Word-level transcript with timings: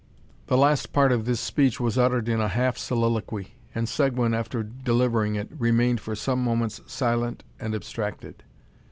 The 0.47 0.57
last 0.57 0.93
part 0.93 1.11
of 1.11 1.25
this 1.25 1.39
speech 1.39 1.79
was 1.79 1.95
uttered 1.95 2.27
in 2.27 2.41
a 2.41 2.47
half 2.47 2.75
soliloquy; 2.75 3.53
and 3.75 3.87
Seguin, 3.87 4.33
after 4.33 4.63
delivering 4.63 5.35
it, 5.35 5.49
remained 5.55 5.99
for 6.01 6.15
some 6.15 6.43
moments 6.43 6.81
silent 6.87 7.43
and 7.59 7.75
abstracted. 7.75 8.41